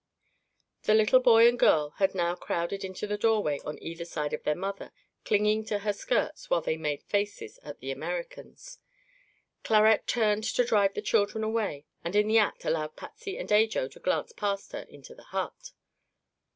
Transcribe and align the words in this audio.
The 0.81 0.95
little 0.95 1.19
boy 1.19 1.47
and 1.47 1.59
girl 1.59 1.91
had 1.97 2.15
now 2.15 2.33
crowded 2.33 2.83
into 2.83 3.05
the 3.05 3.19
doorway 3.19 3.59
on 3.63 3.77
either 3.83 4.03
side 4.03 4.33
of 4.33 4.41
their 4.41 4.55
mother, 4.55 4.91
clinging 5.25 5.63
to 5.65 5.77
her 5.85 5.93
skirts 5.93 6.49
while 6.49 6.61
they 6.61 6.75
"made 6.75 7.03
faces" 7.03 7.59
at 7.61 7.81
the 7.81 7.91
Americans. 7.91 8.79
Clarette 9.63 10.07
turned 10.07 10.43
to 10.45 10.65
drive 10.65 10.95
the 10.95 11.03
children 11.03 11.43
away 11.43 11.85
and 12.03 12.15
in 12.15 12.27
the 12.27 12.39
act 12.39 12.65
allowed 12.65 12.95
Patsy 12.95 13.37
and 13.37 13.51
Ajo 13.51 13.87
to 13.89 13.99
glance 13.99 14.31
past 14.33 14.71
her 14.71 14.87
into 14.89 15.13
the 15.13 15.25
hut. 15.25 15.69